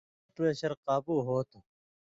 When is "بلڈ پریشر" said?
0.23-0.71